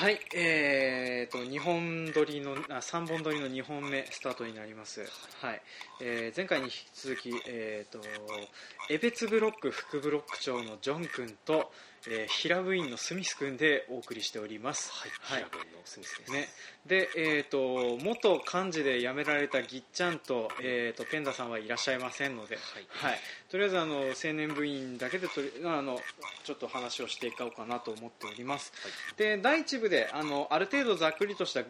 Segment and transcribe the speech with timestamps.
[0.00, 5.02] はい、えーと、2本撮りの、あ、3本撮りの2本目スタートになります。
[5.42, 5.60] はい、
[6.00, 8.00] えー前回に引き続き、えーと、
[8.88, 11.70] 江別ブロック副ブロック長のジョン君と、
[12.08, 14.90] えー平部員のスミス君でお送りしております。
[14.92, 15.06] は
[15.36, 15.50] い、はい。
[15.50, 16.32] 平君のスミスです。
[16.32, 16.48] ね、
[16.86, 23.18] で、えー、と元幹事で辞められたぎっちゃんと,、えー、とペンダさんはいらっしゃいませんので、はい。
[23.50, 25.98] とりあえずあの青年部員だけでとりあの
[26.44, 28.72] ちょっと話をしていこうかなと思っております、
[29.16, 31.62] で第1部であのある程度ざっくりとした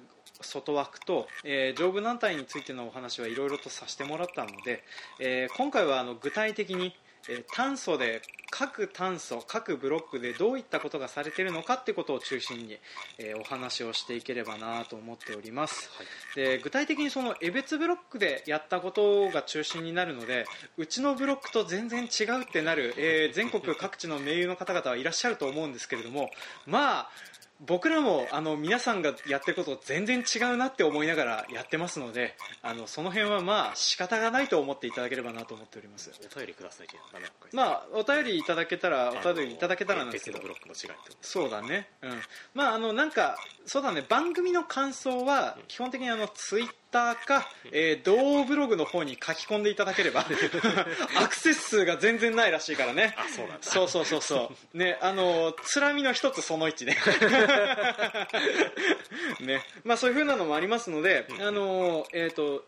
[0.42, 4.82] 外枠と、えー上部団体についてのお話はいろいろとさせてもらったので、
[5.18, 6.94] えー今回はあの具体的に、
[7.28, 12.78] えー炭素で各炭素各ブロックでどういったことがされているのかっていうことを中心に、
[13.18, 15.90] えーお話をしていければなと思っております、
[16.34, 20.46] で具体的にその江別ブロックでやったことが中心になるので
[20.76, 26.30] うちのブロックと全然違うってなる、えー全国各地の名優の方々はいらっしゃると思うんですけれども
[26.66, 27.10] まあ
[27.66, 36.10] 僕らもあの皆さんがやってること全然違うなって思いながらやってますのであのその辺はまあ仕方がないと思っていただければなと思っております。
[36.10, 36.86] お便りください
[37.52, 40.40] まあお便りいただけたらお便りいただけたらなんですけど。
[40.40, 42.20] ブロックの違いそうだね、うん、
[42.54, 44.02] まああのなんかそうだね。
[44.08, 50.26] 番組の感想は基本的にあのツイッターか、えー、同ブログの方に書き込んでいただければ
[51.16, 53.14] アクセス数が全然ないらしいからね。
[53.16, 53.62] あそうなんだ。
[53.62, 54.78] そうそうそうそう。
[54.78, 56.96] ねあのつらみの一つその1ね。
[59.40, 59.62] ね。
[59.84, 62.64] まあそういうふうなのもありますのであのえっ、とぜ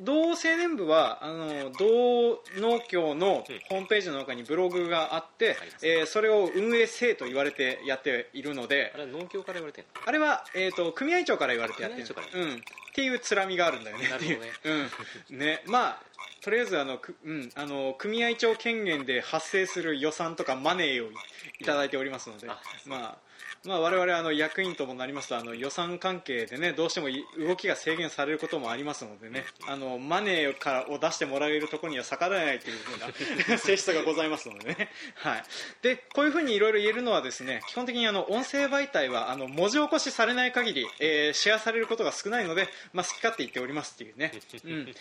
[0.00, 12.06] 同青年部はあの同農協のホームページの中にブログがあって、えーそれを運営せえと言われてやっているのであれは農協から言われてあれは、えー、と組合長から言われてやってる。
[12.06, 12.44] 組合長から。
[12.44, 12.56] うん、っ
[12.94, 14.08] ていうつらみがあるんだよね。
[14.08, 14.52] なるほどね。
[14.64, 15.32] う。
[15.32, 15.38] うん。
[15.38, 15.62] ね。
[15.66, 16.02] まあ
[16.44, 21.14] とりあえずあの、くうん、あの組合長権限で発生する予算とかマネーをい
[21.60, 23.18] いただいておりますので、あまあ
[23.66, 27.08] まあ、我々あの役員ともなりますとあの予算関係でねどうしても
[27.38, 35.44] 動きが制限されることもありますのでねあのマネーからを出してもらえるところには逆らえないというふうな 性質がございますのでね、はい、
[35.82, 44.32] でこういうふうにいろいろ言えるのはですね基本的にあの音声媒体はあの文字起こしされない限り、えーシェアされることが少ないので、まあ、好き勝手言っておりますっていうね、
[44.64, 44.94] うん、で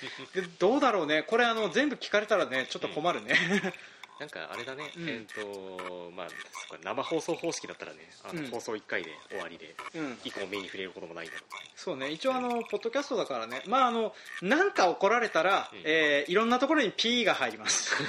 [0.59, 1.24] どうだろうね。
[1.24, 3.35] これあの全部聞かれたらねちょっと困るね、
[4.24, 5.10] なんかあれだね、うん。
[5.10, 6.28] えっ、とまあ
[6.82, 8.48] 生放送方式だったらねあのうん。
[8.48, 10.18] 放送1回で終わりで、うん。
[10.24, 11.42] 以降目に触れることもないんだろ
[11.76, 15.80] そうね、一応あの、ポッドキャストだからね、まああの、なんか怒られたら、うん。
[15.84, 17.94] えーいろんなところに P が入ります。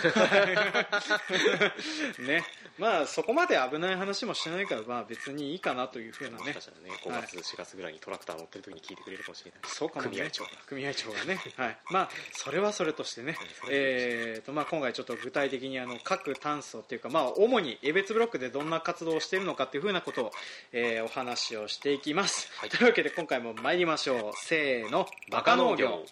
[2.23, 2.45] ね、
[2.79, 6.45] まあそこまで危ない話もしないから、まあ別にいいかなというふううなね。
[6.45, 6.61] もしか。
[6.61, 9.61] したらね5月、4月ぐらいにトラクター乗ってる時に聞いてくれるかもしれない。
[9.65, 10.09] そうかもね。
[10.11, 10.51] 組合長が。
[10.67, 13.37] 組合長がね、はい、まあそれはそれとしてね、
[13.69, 20.31] えーとまあ今回ちょっと具体的にあの各炭素っていうかまあ主に江別ブロックでどんな活動をしているのかっていうふうなことを、
[20.73, 22.51] えーお話をしていきます。
[22.57, 24.33] はいというわけで今回も参りましょう。
[24.37, 26.05] せーの、バカ農業。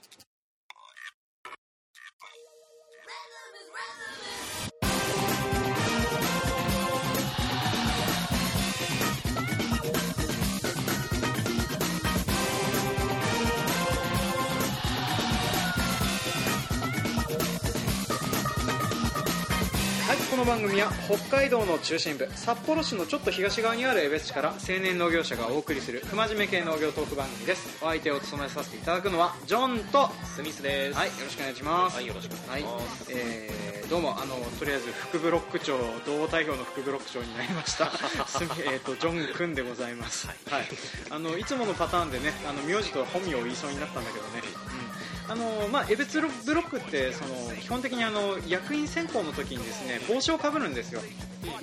[20.05, 27.79] はい、この番組は北海道の中心部札幌市のちょっと東側にある江別市から青年農業者がお送りする不真面目系農業トーク番組です。
[27.83, 30.99] お相手を務めさせていただくのはジョンとスミスです。
[30.99, 31.97] はいよろしくお願いします。
[31.97, 35.77] はいよろしくおはい願いします、えーどうもあのとりあえず副ブロック長
[36.07, 37.93] 同代表の副ブロック長になりました。
[38.65, 40.29] えーとジョン君でございます。
[40.29, 40.69] はい、
[41.11, 44.82] あのいつものパターンでねあの名字と本名を言いそうになったんだけどね、うん、
[45.29, 51.01] あのまあ江別ブロックってその基本的にあの役員選考の時にですね帽子をかぶるんですよ。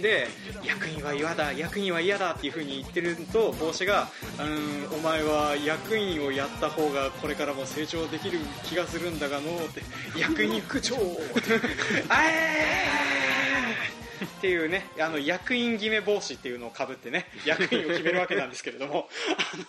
[0.02, 0.28] で
[0.64, 4.08] 役員は嫌だ役員は嫌だっていう風に言ってると帽子が
[4.40, 9.82] うんお前は役員をやった方がこれからも成長できる気がするんだがのうって
[10.18, 13.90] 役員副長あえ
[14.26, 19.08] っていうねあの役員決め帽子っていうのをかぶってね役員を決めるわけなんですけれども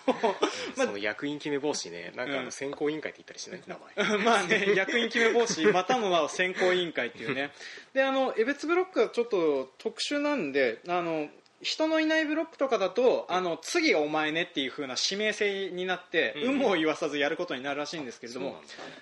[0.05, 0.35] あの、
[0.77, 2.45] まあその役員決め帽子ねなんかあうん。
[2.45, 4.17] の選考委員会って言ったりしない名前。
[4.25, 7.51] まあね、役員決め帽子、またの名を選考委員会っていうね。
[7.93, 11.29] で、あの、江別ブロックはちょっと特殊なんで、あの、
[11.61, 16.41] 人のいないブロックとかだと、あの、次お前ねっていう風な指名制になって、うん。
[16.41, 18.59] 有無を言わさずやることになるらしいんですけれども。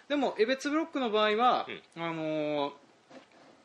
[0.10, 2.74] でも、江別ブロックの場合は、うあの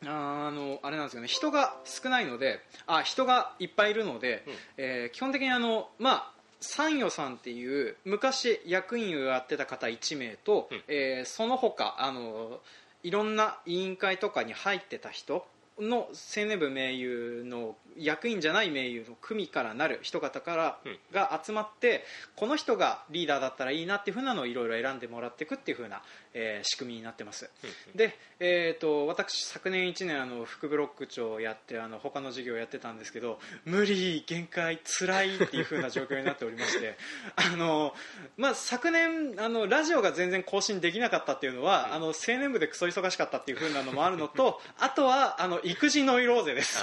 [0.06, 1.28] あのあれなんですよね。
[1.28, 4.54] 人が少ないのであ人がいっぱいいるので、うん。
[4.78, 10.82] えー基本的にあの、まあ、三与さんっていう昔役員をやってた方1名と、うん。
[10.88, 12.60] えーその他あの
[13.02, 15.46] いろんな委員会とかに入ってた人
[15.78, 22.04] の青年部盟友の役員じゃない盟友の組からなる人方からうんが集まって
[22.36, 26.02] この人がリーダーだったらいいなっていうふうなのをいろいろ選んでもらっていくっていうふうな、
[26.32, 27.50] えー仕組みになってます。
[27.94, 36.96] で、えー、と私、昨年1年あの副ブロック長をやってあの他の授業をやってたんですけど無理、限界、辛いっていう風な状況になっておりまして
[37.36, 37.94] あの、
[38.36, 46.82] まあ、昨年あのラジオが全然更新できなかったっていうのは、あの青年部でクソ忙しかったっていう風なのもあるのとあとはあの育児ノイローゼです。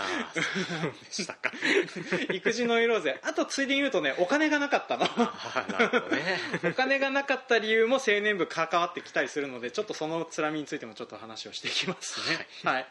[1.04, 1.52] でしたか？
[2.34, 5.06] 育児ノイローゼあとついでに言うとねお金がなかったの。
[5.06, 6.40] ああなるほどね。
[6.72, 12.88] お金がなかった理由も青年部関わってきたりするのでちょっとそのつらみについてもちょっと話をしていきますね、はい。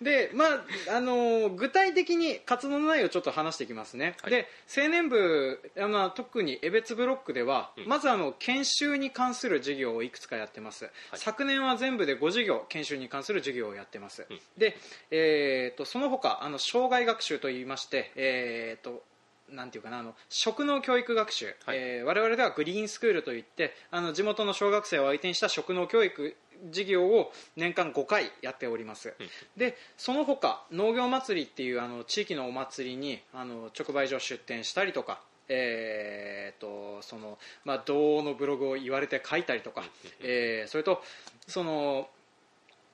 [0.00, 0.46] でま
[0.88, 4.30] ああの具体的に活動の内容をちょっと話していきますね、はい。
[4.30, 7.88] で青年部、あまあ、特に江別ブロックでは、うん。
[7.88, 14.40] まずあの研修に関する授業をいくつかやってます、昨年は全部で5授業研修に関する授業をやってます、うん。
[14.56, 14.76] で、
[15.10, 19.02] えー、とその他あの障害学習といいまして、えー、と
[19.50, 21.78] なんていうかなあの職能教育学習、はい。
[21.78, 26.36] えー我々ではグリーンスクールといってあの地元の小学生を相手にした職能教育
[26.70, 29.28] 事業を年間5回やっております、うん。
[29.56, 35.20] でその他農業祭りっていうあの地域のお祭りにあの直売所出店したりとか
[35.52, 39.82] えー、とそのまあ、同王のブログを言われて書いたりとか、
[40.20, 41.02] えーそれと
[41.48, 42.08] その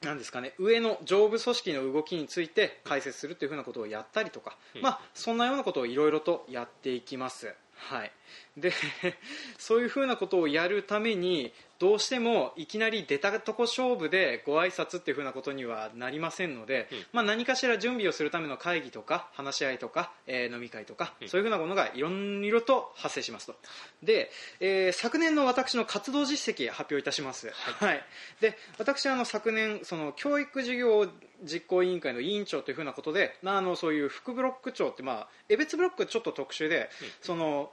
[0.02, 4.82] なんですかね、上の上部組織の動きについて解説するというふうなことをやったりとか、うん。
[4.82, 8.12] まあ、そんなようなことをいろいろとやっていきます、はい、
[8.56, 8.72] で
[9.58, 17.06] そういうふうなことをやるためにどうしてもいきなり出たとこ勝負でご挨拶っていうふうなことにはなりませんので、うん。
[17.12, 21.28] まあ、何かしら準備をするための会議とか話し合いとか、えー飲み会とか、うん。
[21.28, 23.56] そういうふうなものがいろいろと発生しますと。
[24.02, 24.30] で、
[24.60, 28.02] えー昨年の私の活動実績発表いたします、はい。
[28.40, 31.06] で私はあの昨年その教育事業
[31.42, 36.88] 実行委員会の委員長というふうなことで、まあ、あのそういう副ブロック長って、まあ、江別ブロックちょっと特殊で、
[37.20, 37.70] その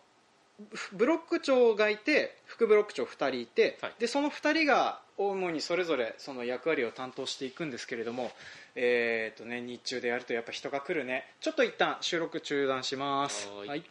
[0.92, 3.94] ブロック長がいて副ブロック長2人いて、はい。
[4.00, 8.32] でその2人が主にそれぞれその役割を担当していくんですけれども、
[8.76, 11.26] えーとね、日中でやるとやっぱ人が来るね。
[11.40, 13.48] ちょっと一旦収録中断します。
[13.50, 13.84] はーい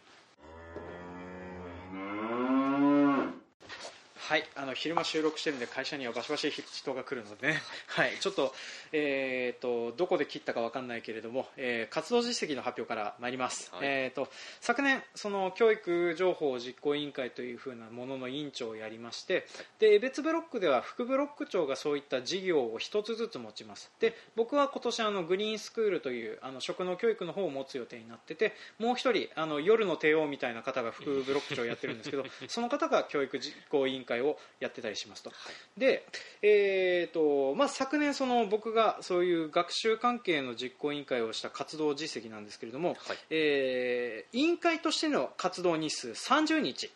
[4.23, 8.53] はいはい、あの昼間収録してるんで会社にはバシバシ人が来るのでね、はい、ちょっと,、
[8.93, 13.81] えー、とどこで切ったかわかんないけれども、えー活動実績の発表から参ります、はい。
[13.83, 14.29] えー、と
[14.61, 19.45] 昨年その教育情報実行委員会というふうなものの委員長をやりまして
[19.79, 23.91] で別ブロックでは副ブロック長がそういった事業を一つずつ持ちます。
[23.99, 35.31] で僕は今年あのグリーンスクールというあの職能教育の方を持つ予定になっててもう一人あの夜の帝王みたいな方が副ブロック長をやってるんですけど その方が教育実行委員会をやってたりしますと。
[35.77, 36.05] で、
[36.41, 43.17] えーとまあ、昨年その僕がそういう学習関係の実行委員会をした活動実績なんですけれども、はい。
[43.29, 46.91] えー委員会としての活動日数30日、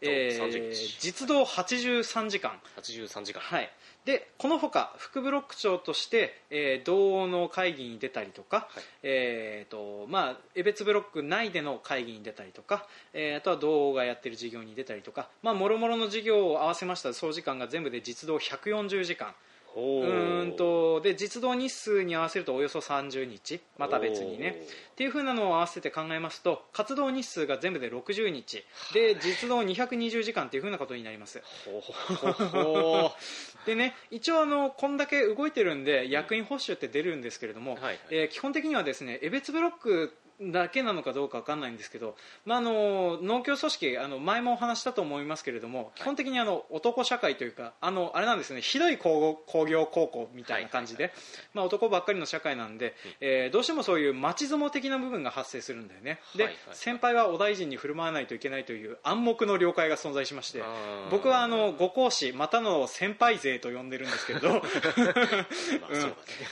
[0.00, 0.98] えー30日。
[1.00, 3.40] 実動83時間、83時間。
[3.40, 3.70] はい、
[4.04, 8.84] でこのほか副ブロック長として、えー同の会議に出たりとか、はい。
[9.02, 19.28] えーとまあ、江別ブロック内での会議に出たりとか、えーあとは同がやってる事業に出たりとか、まあ、もろもろの事業を合わせました総時間が全部で実動140時間。
[19.28, 19.34] ほ
[19.76, 24.62] うーんとで実動日数に合わせるとおよそ30日また別にね。
[24.92, 28.64] っていう風なのを合わせて考えますと活動日数が全部で60日。
[28.92, 31.42] で実動220時間っていう風なことになります。
[33.66, 37.98] でね一応あのこんだけ動いてるんで役員報酬って出るんですけれども、はいはい。
[38.10, 42.16] えー基本的にはですね江別ブロックだけなのかどうかわかんないんですけど、
[42.46, 51.12] まあ、あの農協組織あの前もお話したと思いますけれども、基本的にあの男社会というかあのあれなんですねひどい工工業高校みたいな感じで、
[51.52, 60.62] まあ、男ばっかりの社会なんで、えーどうしてもそういう町相撲的な部分が発生するんだよね、で、先輩はお大臣に振る舞わないといけないという暗黙の了解が存在しまして
[61.10, 64.60] 僕はあのご講師またの先輩勢と呼んでるんですけれどまあ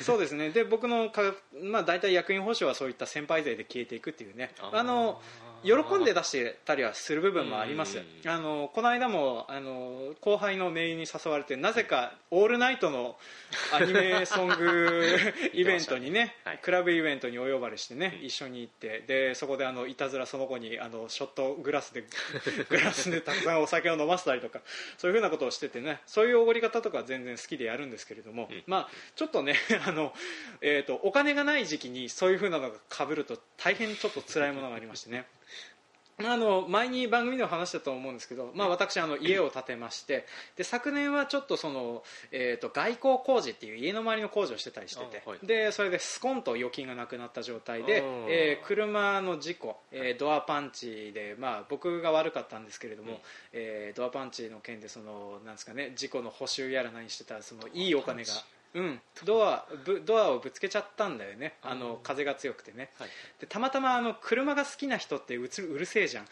[0.03, 0.51] そうですね。
[0.51, 4.51] で僕のか、まあ、大体役員報酬はそういった先輩勢で消えていくっていうね。
[4.73, 5.21] あの
[5.63, 7.99] 喜んで出してたりはする部分もあります。
[7.99, 8.31] うん。
[8.31, 13.17] あのこの間もあの後輩の名優に誘われてなぜかオールナイトの
[13.73, 15.17] アニメソング
[15.55, 16.59] イベントにねはい。
[16.63, 22.05] クラブイベントにお呼ばれしてね一緒に行ってでそこであのいたずらその子にあのショットグラスで
[22.69, 24.61] グラスでたくさんお酒を飲ませたりとか
[24.97, 28.63] そういうふうなことをしててねそういうおごり方とか全然好きでやるんですけれども、うん。
[28.67, 30.15] まあちょっとね あの、
[30.61, 35.27] えー、とお金がない時期にそういうふうなのが被ると大変ちょっと辛いものがありましてね
[36.21, 53.19] あの前に番組でも話したと思うんですけど、まあ、私あの家を建てましてで昨年はちょっとその、えー、と外交工事っていう家の周りの工事をしてたりしてて、でそれでスコンと預金がなくなった状態でえー車の事故、えードアパンチで、まあ、僕が悪かったんですけれども、うん。
[53.53, 58.33] えードアパンチの件でそのなんですか、ね、事故の補修やら何してたらそのいいお金が。
[58.79, 61.55] うん、ドアぶドアをぶつけちゃったんだよね。
[61.63, 62.91] あの風が強くてね。
[62.99, 63.09] はい。
[63.41, 66.25] でたまたまあの車が好きな人ってうつうるせえじゃん。
[66.25, 66.29] あ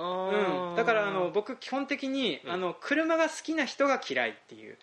[0.00, 2.52] うん、だからあの僕基本的に、うん。
[2.52, 4.78] あの車が好きな人が嫌いっていう、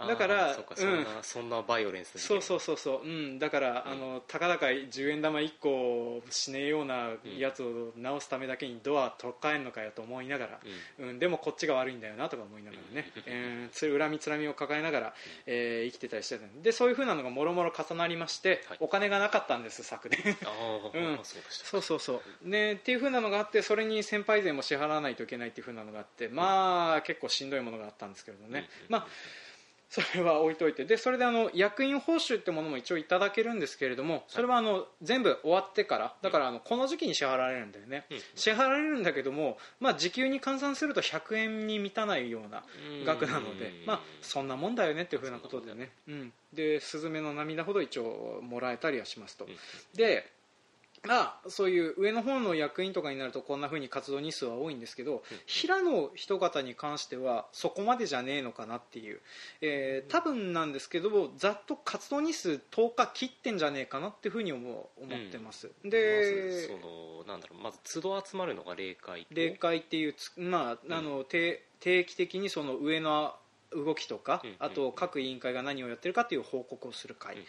[0.00, 0.08] うん。
[0.08, 3.92] だからそうかそんな、そんなバイオレンスそうそうそうそう、うん、だから、うん。
[3.92, 10.60] あのたかだか10円玉1個死ねえようなやつを直すためだけにドア取っ替えんのかよと思いながら、
[10.98, 11.08] うん。
[11.10, 15.14] うん、でもこっちが悪いんだよなとか思いながらね、えー、そういう恨みつらみを抱えながら、
[15.46, 16.72] えー生きてたりしてたんで。
[16.72, 18.78] そういうふうなのがもろもろ重なりまして、はい。
[18.80, 20.36] お金がなかったんです昨年。
[20.94, 21.18] うん。
[21.22, 28.92] そうそうそうそう、ね、っていう風なのがあってそれに先輩税も支払わないといけないっていう風なのがあってまあ結構しんどいものがあったんですけれどね、うん。
[28.92, 29.06] まあ
[29.88, 30.84] それは置いといて。
[30.84, 38.18] でそれであの役員報酬ってものも一応いただけるんですけれどもそれはあの全部終わってからだからあのこの時期に支払われるんだよね、うん。
[38.34, 42.62] 支払われるんだけども、まあ、時給に換算すると100円に満たないような
[43.04, 49.52] 額なので、まあ、そんなもんだよねっていうふうなことでね、うん、でスズメの涙ほど一応もらえたりはしますと、うん。
[49.96, 50.35] で
[51.04, 59.20] まあ、そういう上の方の役員とかになるとこんなふうに活動日数は多いんですけど、平の人方に関してはそこまでじゃねえのかなっていう、
[59.60, 69.34] えー多分なんですけどざっと活動日数10日切ってんじゃねえかなっていうふうに思う思ってます、まずでそのなんだろうまず都度集まるのが霊界と。
[69.34, 73.34] 霊界っていうつ、まあ、あの定定期的にその上の
[73.72, 77.46] 動きとか、うんあと各委員会が何をやってるかっていう報告をする会うんうん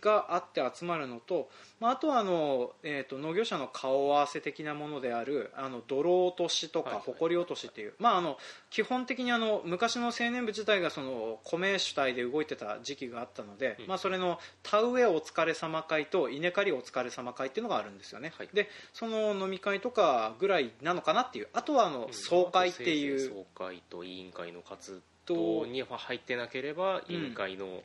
[0.00, 1.48] があって集まるのと、
[1.80, 7.04] まあ、あとはあの、えー、と農業者の顔合わせ的なものであるあの泥落としとかはいはい。
[7.18, 8.38] 埃落としっていう、まあ、あの
[8.70, 13.86] 基本的にあの昔の青年部自体がその米主体で動いてた時期があったので、うん。
[13.86, 18.48] まあ、それの田植えお疲れ様会と稲刈りお疲れ様会っていうのがあるんですよね、はい。
[18.52, 25.00] でその飲み会とかぐらいなのかなっていうあとはあの総会っていう、総会と委員会の活動
[25.34, 27.82] には入ってなければ委員会の、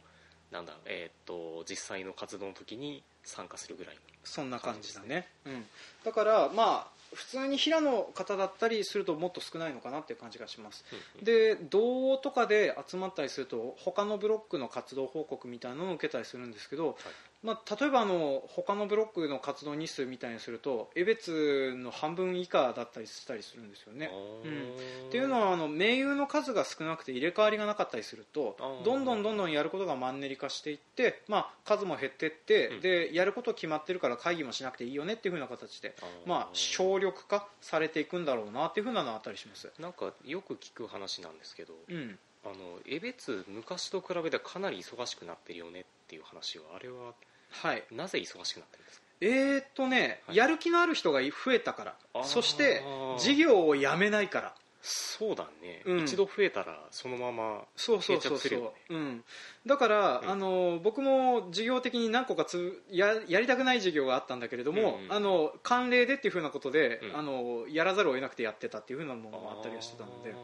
[0.52, 4.02] なんだえーっと実際の活動の時に参加するぐらいの。
[4.24, 5.66] そんな感じだね、うん、
[6.06, 10.84] だからまあ普通に平の方だったりするともっと少ないのかなっていう感じがします。
[11.22, 16.98] で道とかで集まったりすると他のブロックの活動報告みたいなのを受けたりするんですけど、
[17.44, 24.10] まあ、例えばあの他のブロックの活動日数みたいにすると江別の半分以下だったりしたりするんですよね、
[24.46, 25.10] うん。
[25.10, 32.82] っていうのはあの盟友の数が少なくて入れ替わりがなかったりするとどんどんどんどんやることがマンネリ化していって、まあ、数も減っていって、うん。
[32.82, 39.72] でやること決まってるから会議もしなくていいよねっていう風な形でまあ、省力化されていくんだろうなっていう風なのはあったりします。
[39.80, 42.18] なんかよく聞く話なんですけどうん。
[42.46, 42.56] あの
[42.86, 47.14] 江別昔と比べてかなり忙しくなってるよねっていう話はあれは
[47.52, 47.84] はい。
[47.92, 49.06] なぜ忙しくなってるんですか？
[49.22, 50.36] えーっとね、はい。
[50.36, 52.24] やる気のある人が増えたから。
[52.26, 52.84] そして
[53.18, 54.56] 事業をやめないから
[54.86, 56.04] そうだね、うん。
[56.04, 58.72] 一度増えたらそのままそうそうそうそう、定着するよね。
[58.90, 59.24] うん、
[59.66, 60.30] だから、うん。
[60.30, 65.14] あの僕も事業的に何個かつややりたくない事業があったんだけれども、うんうん。
[65.14, 67.18] あの慣例でっていうふうなことで、うん。
[67.18, 70.36] あのやらざるを得なくてやってたっていうふうなものもあったりはしてたので、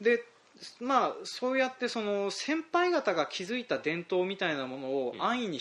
[0.00, 0.24] で
[0.78, 5.22] まあ、そうやってその先輩方が築いた伝統みたいなものをうん。
[5.22, 5.60] 安易に引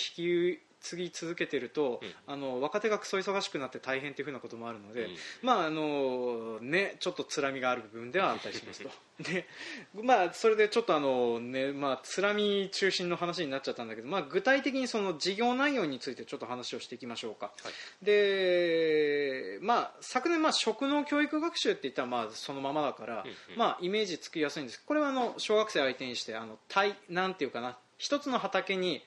[0.57, 2.33] き継ぎ続けてると、うん。
[2.33, 5.15] あの若手がクソ忙しくなって大変っていうふうなこともあるので、うん。
[5.41, 8.89] まああのね、ちょっとつらみがある部分ではあったりしますと。
[9.23, 9.47] で、
[9.93, 18.05] まあ、それでちょっとあの、ねまあ、つらみ中心の話になっちゃったんだけど、まあ、具体的にその事業内容についてちょっと話をしていきましょうか、はい。
[18.05, 23.35] で、まあ、昨年、まあ、職能教育学習って言ったらまあそのままだから、うんうん。
[23.55, 24.83] まあ、イメージつきやすいんです。
[24.83, 29.01] これはあの小学生相手にしてあの対なんていうかな一つの畑に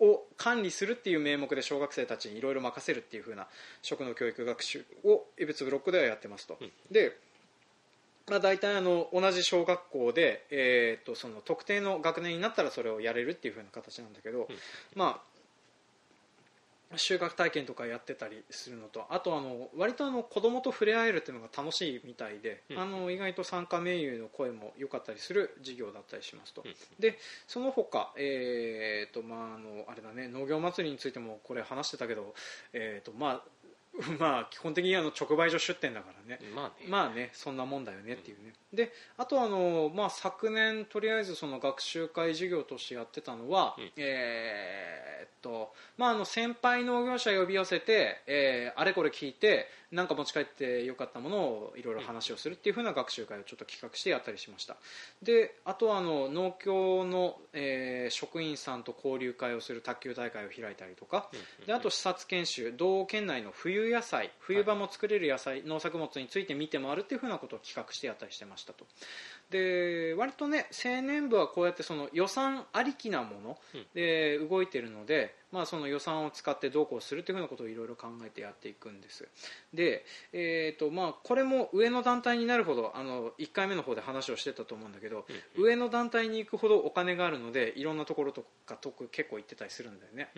[0.00, 3.46] を管理するっていう名目で小学生たちにいろいろ任せるっていう風な
[3.82, 6.58] 職能教育学習を江別ブロックではやってますと。
[6.60, 7.16] うんで
[8.26, 14.56] まあ、大体あの同じ小学校で、えー、とその特定の学年になったらそれをやれるっていう風な形なんだけど、うん
[14.94, 15.33] まあ、
[16.96, 22.78] 収穫体験とかやってたりするのとあとあの割とあの子供と触れ合えるっていうのが楽しいみたいで、うん。
[22.78, 26.74] あの意外と参加名誉の声も良かったりする授業だったりしますと、うん。
[26.98, 32.34] でその他、えーとまあ、あのあれだね農業祭りについてもこれ話してたけど、
[32.72, 33.53] えーとまあ
[34.18, 43.92] まあ、基本的にあの直売所出店だからね、まあね、まあねそんなもんだよねっていうね、であとあの、まあ、昨年とりあえずその学習会授業としてやってたのは、うん。
[43.96, 54.76] えーっとまあ、あの先輩農業者呼び寄せて、えーあれこれ聞いてなんか持ち帰ってよかったものをいろいろ話をするっていう風な学習会をちょっと企画してやったりしました。
[55.22, 61.30] であとはあの農協の、えー職員さんと交流会をする卓球大会を開いたりとか。
[61.66, 62.74] であと視察研修。
[62.76, 68.86] 道県内の冬野菜冬場も作れる野菜、農作物について見て回るっていう風なことを企画してやったりしてましたと
[69.50, 73.58] で割とね青年部はこうやってその予算ありきなもの
[73.94, 79.28] で動いてるので、まあ、その予算を使ってどうこうするというふうなことをいろいろ考えてやっていくんです。
[79.72, 90.28] で、えーとまあ、これも上の団体になるほどあの1回目の方で話をしてたと思うんだけど、上の団体に行くほどお金があるのでいろんなところとかとく結構行ってたりするんだよね、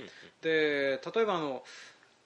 [0.43, 1.63] で例えばあの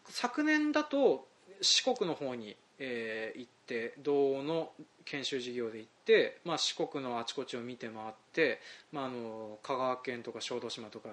[0.06, 1.26] 昨年だと
[1.60, 4.72] 四国の方に、えー行って道の
[5.04, 5.99] 研修事業で行って、
[6.44, 8.60] まあ、四国のあちこちを見て回って、
[8.92, 11.08] まあ、あの香川県とか小豆島とか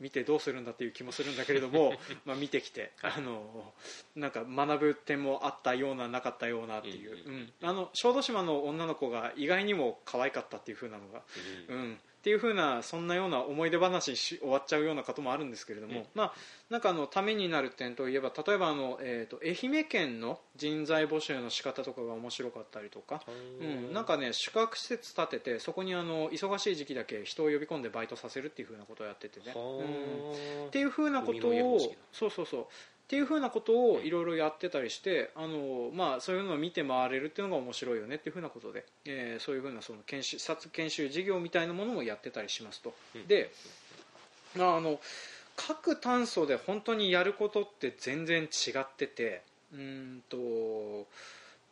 [0.00, 1.94] 見てどうするんだっていう気もするんだけれども
[2.24, 3.72] まあ見てきてあの
[4.14, 7.34] なんか学ぶ点もあったようななかったようなっていう、うん。
[7.34, 7.52] うん。
[7.62, 11.22] あの小豆島の女の子が意外にも可愛かったっていう風なのが
[11.68, 11.76] うん。
[11.76, 16.06] うん、っていう風なそんなような思い出話にし終わっちゃうようなこともあるんですけれども、うん。
[16.14, 16.32] まあ、
[16.68, 23.22] なんかあのためになる点といえば例えばあの、えー、と愛媛県の人材募集の仕方とかが面白かったりとか、
[23.62, 29.54] うん、なんかね宿泊施設建ててそこにあの忙しい時期だけ人を呼び込んでバイトさせるっていう風なことをやっててね。
[29.56, 30.66] うん。
[30.66, 31.78] っていうふうなことを
[32.12, 32.66] そうそうそう
[33.08, 43.26] っていうふうなことをいろいろやってたりして、あのまあ、そういうのを見て回れるっていうのが面白いよねっていうふうなことで、えーそういうふうなその研修視察研修事業みたいなものもやってたりしますと、うん。
[43.26, 43.50] で、
[44.58, 45.00] まあ、あの
[45.56, 49.40] 各炭素で本当にやることって全然違ってて
[49.72, 51.06] うーんと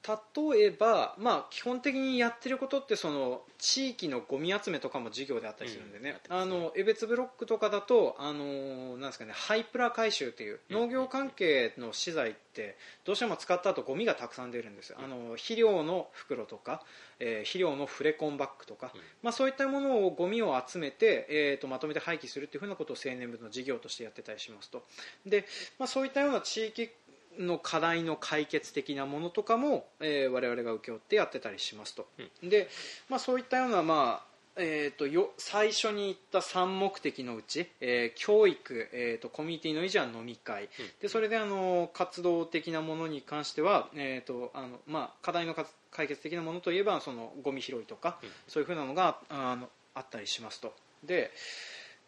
[0.07, 6.21] 例えば、まあ、基本的にやってることってその地域のゴミ集めとかも授業であったりするんでね。
[6.29, 6.51] うんあね。
[6.51, 14.99] の江別ブロックとかだとあのなんですかねハイプラ回収っていううん農業関係の資材ってどうしても使った後ゴミがたくさん出るんですよ。
[15.03, 16.83] あの肥料の袋とか、
[17.19, 19.01] えー肥料のフレコンバッグとか、うん。
[19.23, 24.83] まあ、そういったものをゴミを集めて、えー、とまとめて廃棄するっていうふうなことを青年部の事業としてやってたりしますと。
[25.25, 25.47] で、
[25.79, 26.91] まあ、そういったような地域
[27.39, 32.07] の課題の解決的なものとかも、えー我々が請け負ってやってたりしますと、
[32.43, 32.69] で、
[33.09, 40.69] まあ、そういったような、まあえー、とよ最初に言った3目的のうち、えー教育、えー、とコミュニティの維持は飲み会、
[41.01, 48.29] でそれであの活動的なものに関しては、えーとあのまあ、課題のか解決的なものといえばそのゴミ拾いとか、うん。
[48.49, 50.75] そういうふうなのがあのあったりしますと。
[51.05, 51.31] で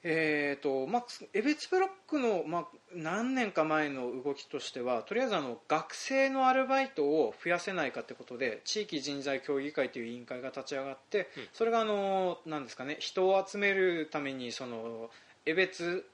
[0.04, 15.10] えーとまあ、江別ブロックの、まあ、何年か前の動きとしてはとりあえずあの学生のアルバイトを増やせないかということで地域人材協議会という委員会が立ち上がって、うんそれがあのなんですか、ね、人を集めるためにその
[15.44, 16.04] 江別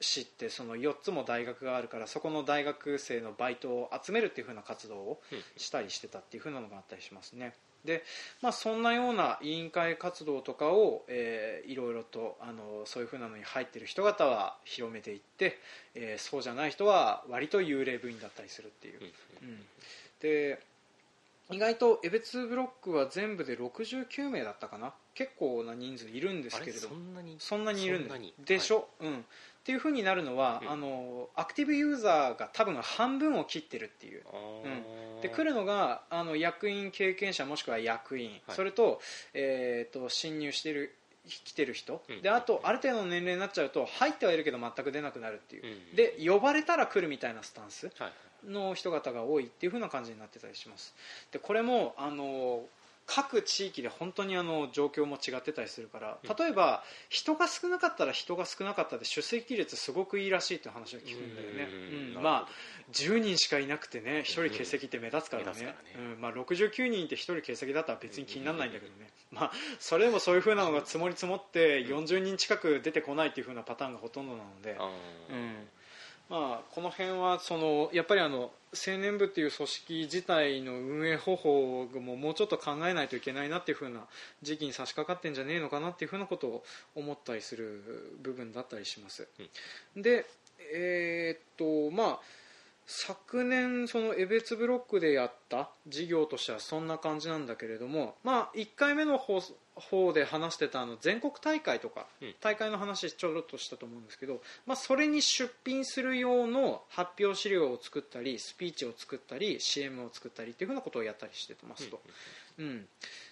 [0.00, 7.54] 市ってその4つも大学があるからそこの大学生のバイトを集めるっていう風な活動をうんしたりしてたっていう風なのがあったりしますね。
[7.84, 8.04] で
[8.42, 15.58] まあ、そんなような委員会活動とかを、えーいろいろとあのそういう風なのに入っている人方は広めていって、
[15.94, 19.00] えーそうじゃない人は割と幽霊部員だったりするっていう、
[19.42, 19.66] うんうん。
[20.20, 20.60] で
[21.50, 24.92] 意外と江別ブロックは全部で69名だったかな。
[25.14, 27.36] 結構な人数いるんですけれどそんなに？
[27.40, 29.24] そんなにいるんででしょ、うん、
[29.68, 30.70] っていう風になるのは、うん。
[30.70, 34.22] あのアクティブユーザーが多分半分を切ってるっていう。
[34.32, 35.22] あー。
[35.22, 38.40] で来るのがあの役員経験者もしくは役員、はい。
[38.56, 38.98] それと,、
[39.34, 40.94] えー、と侵入してる
[41.26, 42.22] 来てる人、うん。
[42.22, 45.96] であとある程度の年齢になっちゃうと入ってはいるけど全く出なくなるっていう、うん。
[45.96, 48.12] で呼ばれたら来るみたいなスタンスはい
[48.46, 50.94] の人方が多いっていう風な感じになってたりします。
[51.32, 52.62] でこれもあの
[53.08, 62.48] 各地域で本当にあの状況も違ってたりするから例えば人が少なかったら人が少なかったで出席率すごくいいらしいっていう話を聞くんだよね、うんうんまあ
[62.92, 66.20] 10人しかいなくてね1人欠席って目立つからね,、うん。
[66.20, 74.78] まあ、69人いて1人欠席だったら別に気にならないんだけどね、 まあ、それでもそういう風なのが積もり積もって40人近く出てこないっていう風なパターンがほとんどなので、
[75.30, 75.68] うん
[76.28, 84.00] まあ、この辺はそのやっぱりあの青年部っていう組織自体の運営方法ももうちょっと考えないといけないなっていう風な
[84.42, 86.64] 時期に差し掛かってんじゃねえのかなっていう風なことを
[86.94, 89.26] 思ったりする部分だったりします。
[89.96, 90.26] で
[90.74, 92.20] えーっとまあ
[92.90, 99.42] 昨年その江別ブロックでやった事業としてはそんな感じなんだけれども、まあ、1回目の方
[99.80, 102.34] 方で話してたあの全国大会とか、うん。
[102.40, 112.00] 大会の話ちょろっとしたと思うんですけど、まあ、それに出品する用の発表資料を作ったりスピーチを作ったり CM を作ったりっていうふうなことをやったりしてますと。
[112.58, 112.86] うん。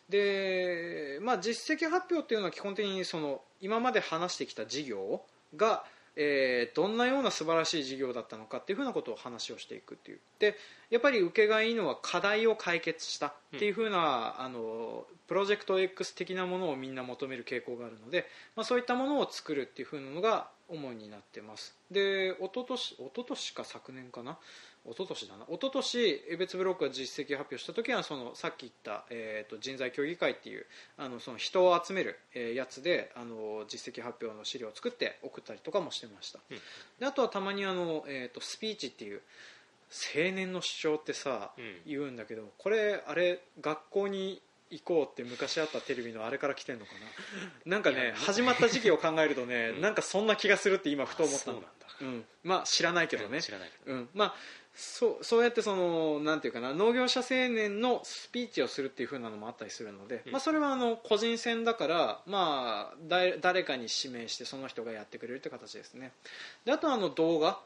[0.09, 5.21] でまあ、実績発表っていうのは基本的にその今まで話してきた事業
[5.57, 5.85] が
[6.17, 10.21] えーどんなような素晴らしい事業だったのかっていうふうなことを話をしていくっていう。
[10.39, 10.57] で
[10.91, 21.75] やっぱり受けがいいのは課題を解決したっていうふうな、あのプロジェクト X 的なものをみんな求める傾向があるので、まあ、そういったものを作るっていうふうなのが主になってます。
[21.91, 24.39] で一昨年一昨年か昨年かな？
[24.85, 25.45] 一昨年だな。
[25.49, 36.59] 一昨年江別ブロックが実績発表した時はそのさっき言った、えー、と人材協議会っていうあのその人を集める、えーやつであの実績発表の資料を作って送ったりとかもしてました、うん。
[37.01, 39.23] であとはたまにあの、えー、とスピーチっていう
[40.15, 41.75] 青年の主張ってさ、うん。
[41.87, 46.99] 言うんだけどこれあれ学校に行こうって昔あったテレビのあれから来てんのかな。
[47.71, 49.81] なんかね始まった時期を考えるとね、うん。
[49.81, 51.69] なんかそんな気がするって今ふと思ったんだ。
[52.01, 53.41] うん、まあ知らないけどね。
[53.41, 53.97] 知らないけど。
[53.97, 54.35] うん、まあ
[54.75, 60.33] そうそうやってそのなんていうかな農業者青年のスピーチをするっていう風なのもあったりするので、うん。
[60.33, 66.13] まあ、それはあの個人戦だから、まあ、だ誰かに指名してその人がやってくれるって形ですね。
[66.65, 67.61] であとはあの動画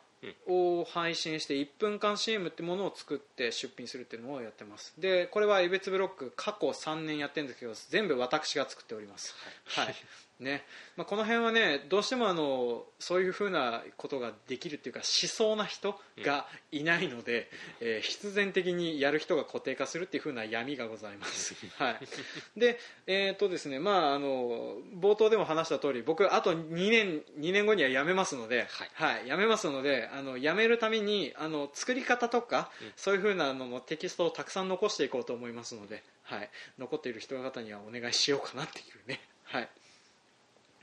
[0.46, 4.94] を配信して1分間 CM ってものを作って出品するっていうのをやってます。
[4.98, 9.34] でこれは江別ブロック過去3年やってるんですけど全部私が作っております。
[9.66, 9.94] はい
[10.40, 10.64] ね。
[10.96, 17.48] まあ、この辺はねどうしてもあのそういうふうなことができるっていうかしそうな人がいないので、
[17.80, 29.26] えー必然的にやる人が固定化するっていうふうな闇がございます、 はい、でえーとですねまああの冒頭でも話した通り僕あと2年2年後には辞めますので、はい。
[29.26, 32.92] 辞めますのであの辞めるためにあの作り方とか、うん。
[32.96, 39.20] そういうふうなののテキストをたくさん残していこうと思いますので、はい、残っている人方にはお願いしようかなっていうね。
[39.44, 39.68] はい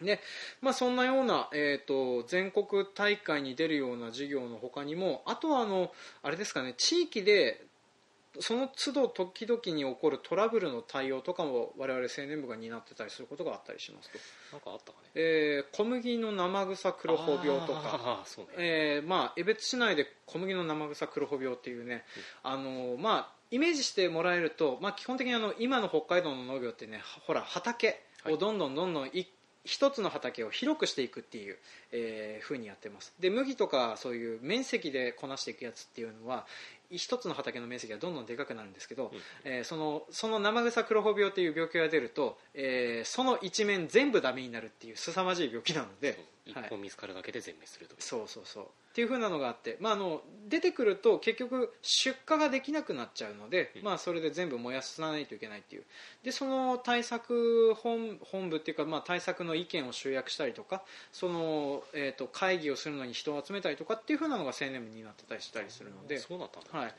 [0.01, 0.19] で
[0.62, 7.65] まあ、そんなような、えー、と全国大会に出るような事業の他にもあとはあのあれですかね地域で
[8.39, 14.19] その都度時々に起こるトラブルの対応とかも我々青年部が担ってたりすることがあったりしますと、
[14.51, 15.10] なんかあったかね。
[15.15, 18.21] えー小麦の生草黒穂病とか。
[18.25, 18.51] そうね。
[18.57, 22.03] えーまあ、江別市内で小麦の生草黒穂病っていうね、
[22.43, 29.25] あのまあ、イメージしてもらえると、まあ、基本的にあの今の北海道の農業ってねほら畑をどんどんどんどんい
[29.67, 31.58] 一つの畑を広くしていくっていう、
[31.91, 33.13] えー風にやってます。
[33.19, 36.45] で麦とかそういう面積でこなしていくやつっていうのは
[36.89, 39.19] 一つの畑の面積がどんどんでかくなるんですけど、うん。
[39.43, 46.17] えーそのその生草黒穂病という病気が出ると、えーその一面全部ダメになるっていう凄まじい病気なので
[46.53, 46.69] そう一はい。
[46.69, 48.01] 本見つかるだけで全滅するという。
[48.01, 48.63] そうそうそう。
[48.63, 53.83] っていう風なのがあって、まあ、あの出てくると結局出荷ができなくなっちゃうので、うん。
[53.83, 55.83] まあ、それで全部燃やさないといけないっていう。
[56.23, 66.17] でその対策本本部っていうか、まあ、対策の意見を集約したりとかその、えー、と会議をするのに人を集めたりとかっていう風なのが青年部になってたりしたりするので。
[66.19, 66.95] そうだったんだ、はい、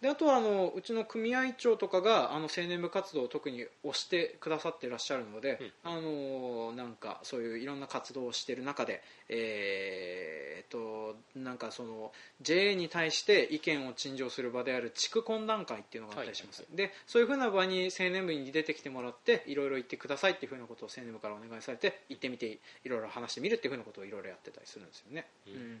[0.00, 22.46] であとはあのうちの組合長とかがあの青年部活動を特に推してくださっていらっしゃるので、あのなんかそういういろんな活動をしている中で、えー、っとなんかその JA に対して意見を陳情する場である地区懇談会っていうのがあったりします、はいでそういうふうな場に青年部に出てきてもらっていろいろ言ってくださいっていうふうなことを青年部からお願いされて行ってみて
[22.84, 25.26] いろいろ話してみるっていうふうなことをいろいろやってたりするんですよね。
[25.46, 25.78] うんうんうんうん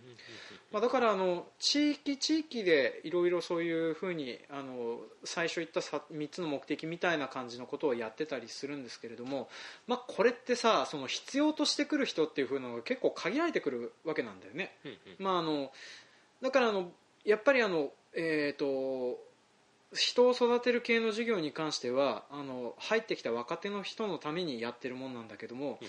[0.72, 9.48] まあ、だからあの地域地域でいろいろそういうふうにあの最初言ったさ3つの目的みたいな感じのことをやってたりするんですけれども、
[9.86, 14.76] まあ、これってさその必要としてくる人っていうふうなのが結構限られてくるわけなんだよね。
[14.84, 15.70] うんうんまあ、あの
[16.42, 16.90] だからあの
[17.24, 19.18] やっぱりあの、えー、と
[19.94, 25.88] 人を育てる系の事業に関してはあの入ってきた若手の人のためにやってるもんなんだけども、うん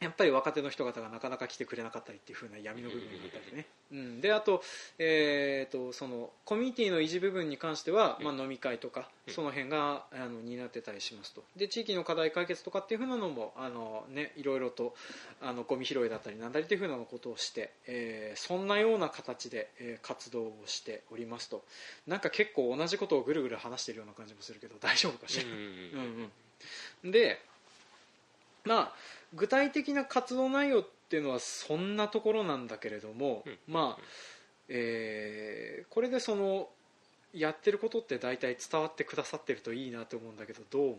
[0.00, 4.62] やっぱり若手の人方がなかなか来てくれなかったりっていう風な闇の部分があったりね、うん、であと,、
[4.98, 9.34] えー、とそのコミュニティの維持部分に関しては、まあ、飲み会とか、うん。
[9.34, 11.44] その辺があの担ってたりしますと。
[11.54, 14.94] で地域の課題解決とかっていう風なのもあの、ね、いろいろと
[15.42, 21.62] あのゴミ拾いだったりなんだりっていう風なことをして、えーそんなような形で、えー活動をしておりますと。
[22.06, 26.30] なんか結構同じことをぐるぐる話しているような感じもするけど大丈夫かしら、うん
[27.04, 27.10] うん。
[27.10, 27.38] で
[28.64, 28.92] まあ
[29.34, 33.58] 具体的な活動内容っていうのはそんなところなんだけれども、うん。
[33.66, 34.02] まあ、
[34.68, 36.68] えーこれでその
[37.32, 40.96] やってることって大体伝わってくださってるといいなと思うんだけどどう思う？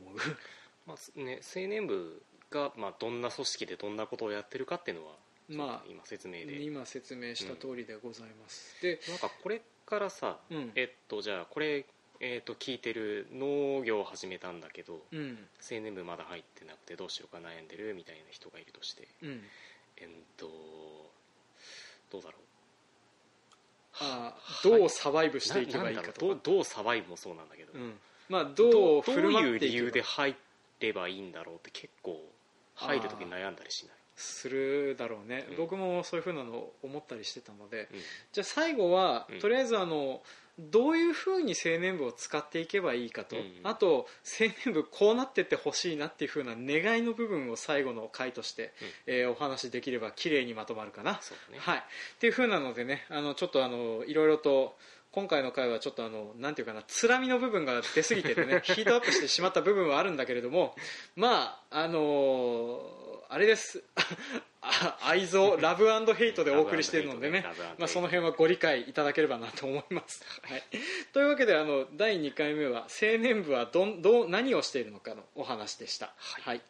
[0.87, 5.15] まあね、青年部が、まあ、どんな組織でどんなことをやってるかっていうのは、
[5.49, 10.71] まあ今説明で、今説明した通りでございます、でなんかこれからさ、うん。
[10.75, 11.85] えっとじゃあこれ、
[12.23, 15.37] えっと聞いてる農業を始めたんだけどうん。
[15.59, 19.41] 青年部まだ入ってなくてどうしようか悩んでるみたいな人がいるとしてうん。
[19.97, 20.07] えっ
[20.37, 20.47] と
[22.11, 22.41] どうだろう？
[24.01, 26.19] あはどうサバイブしていけばいいかとか。
[26.19, 26.39] どう。
[26.41, 27.93] どうサバイブもそうなんだけど、うん。
[28.29, 30.35] まあ、どう振る舞っていいう理由で入
[30.79, 32.21] ればいいんだろうって結構
[32.75, 33.95] 入るときに悩んだりしない？
[34.15, 35.57] するだろうね、うん。
[35.57, 37.99] 僕もそういうふうなのを思ったりしてたのでうん。
[38.31, 39.39] じゃあ最後は、うん。
[39.39, 40.21] とりあえずあの
[40.59, 43.59] どういうふうに青年部を使っていけばいいかと、うん。
[43.63, 44.07] あと
[44.39, 48.73] 青年部こうなってってほしいなっていうふうな願いの部分を最後の回として、
[49.05, 51.57] えーお話しできれば綺麗にまとまるかな、ね。
[51.57, 51.81] はい、っ
[52.19, 54.77] ていうふうなのでねあのちょっとあのいろいろと
[55.11, 60.75] 今回の回はちょっとあのなんていうかなつらみの部分が出過ぎててね ヒートアップしてしまった部分はあるんだけれども
[61.15, 63.81] まああのあれです。
[64.59, 67.45] あ愛憎ラブヘイトでお送りしているのでね。
[67.77, 70.63] まあ、その辺はご理解いただければなと思います、 はい、
[71.13, 76.43] というわけであの第2回目は青年部はどんどう何をしているのかのお話でした、はい。
[76.43, 76.61] はい。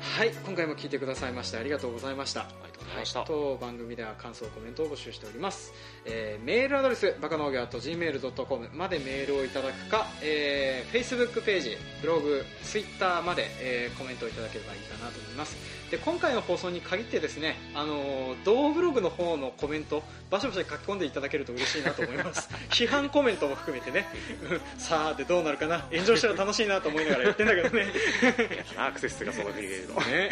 [0.00, 2.69] はい、今回も聞いてくださいましてありがとうございました。
[2.94, 5.72] ありがとうございました、当番組では感想コメントを募集しております、
[6.04, 15.56] えーメールアドレスバカ農業 .gmail.com までメールをいただくか、えー、Facebook ページブログ Twitter まで、えーコメントをいただければいいかなと思います。
[15.90, 22.48] で今回の放送に限ってですね、あのー同ブログの方のコメントバシバシ書き込んでいただけると嬉しいなと思います。
[22.70, 24.06] 批判コメントも含めてね。
[24.48, 25.80] う んさあでどうなるかな？
[25.90, 27.88] 炎上したら楽しいなと思いながらやってんだけどね。
[28.78, 30.30] アクセスがその国でね。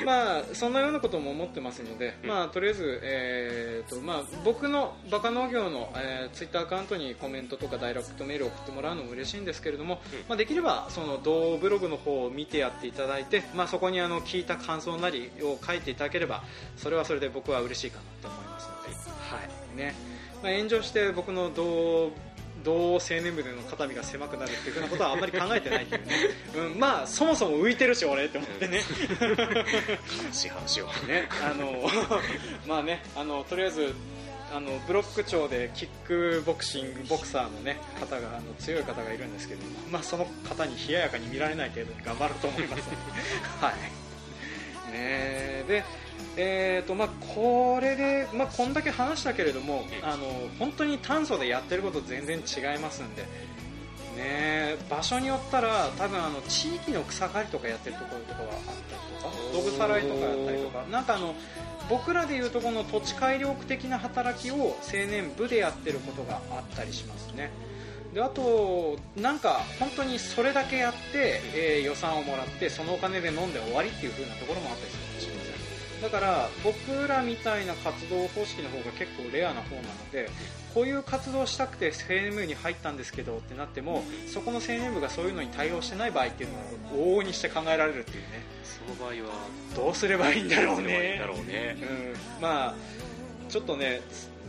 [0.00, 2.28] うん、まあそんなようなことも思ってますので、うん。
[2.28, 10.18] まあとりあえず、えーとまあ、僕のバカ農業の、えー、ツイッターアカウントにコメントとかダイレクトメールを送ってもらうのも嬉しいんですけれども、うん。
[10.28, 16.42] まあ、できればその同ブログの方を見てやっていただいて、まあ、そこにあの聞いた感想なりを書いていただければ
[16.76, 19.40] それはそれで僕は嬉しいかなと思いますので、は
[19.74, 19.76] い。
[19.76, 19.94] ね。
[20.42, 22.12] まあ、炎上して僕の同
[22.64, 26.14] 同青年部での肩身が狭くなるっていうふうなことはあんまり考えてないっていうね、
[26.56, 28.82] うん、まあそもそも浮いてるし俺って思ってね、
[30.26, 30.86] 悲しい話を。
[31.06, 31.88] ね、あの
[32.66, 33.94] まあね、あのとりあえず
[34.54, 42.96] あのブロック町でキックボクシングボクサーのね方があの強い方がいるんですけども、まあその方に冷ややかに見られない程度に頑張ろうと思いますので、
[43.60, 44.07] はい。
[44.90, 45.84] ねで。
[46.40, 53.22] えーとまあ、これで、まあ、こんだけ話したけれども、あの本当に炭素でやってること全然違いますんで、
[54.18, 61.34] ね、場所によったら多分あの地域の草刈りとかやってるところとかはあったりとかドブさらいとかやったりとかなんかあの
[61.88, 67.50] 僕らでいうとこの土地改良区的な働きを青年部でやってることがあったりしますね
[68.18, 75.02] であとなんか本当にそれだけやって、えー予算をもらってそのお金で飲んで終わりっていう風なところもあったりする。
[75.04, 80.30] かもしれませんだから僕らみたいな活動方式の方が結構レアな方なので
[80.74, 88.42] こういう活動をしたくて青年部に入ったんですけどってなってもそこの青年部がそういうのに対応してない場合っていうのを往々にして考えられるっていうね。
[88.64, 91.76] その場合はどうすればいいんだろうどうすればいいんねだろうね。
[92.36, 92.74] うん、まあ
[93.48, 94.00] ちょっとね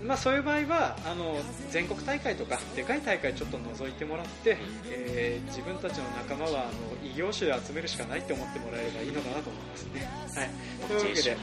[0.03, 1.35] まあ、そういう場合はあの
[1.71, 4.57] 全国大会とかでかい大会ちょっと覗いてもらって、
[4.89, 6.71] えー自分たちの仲間はあの
[7.03, 10.09] 異業種で集めるしかないって思ってもらえればいいのかなと思いますね。
[10.35, 10.49] はい、
[10.88, 11.39] というわけで、はい、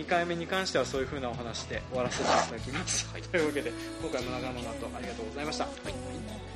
[0.00, 3.08] 2回目に関してはそういう風なお話で終わらせていただきます。
[3.30, 3.72] というわけで
[4.02, 5.64] 今回も長々とありがとうございました。
[5.64, 6.53] はい